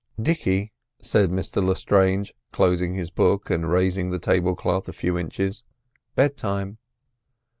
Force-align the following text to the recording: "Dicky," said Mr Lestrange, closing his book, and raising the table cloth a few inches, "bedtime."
"Dicky," 0.19 0.73
said 0.99 1.29
Mr 1.29 1.63
Lestrange, 1.63 2.33
closing 2.51 2.95
his 2.95 3.11
book, 3.11 3.51
and 3.51 3.71
raising 3.71 4.09
the 4.09 4.17
table 4.17 4.55
cloth 4.55 4.89
a 4.89 4.93
few 4.93 5.15
inches, 5.15 5.63
"bedtime." 6.15 6.79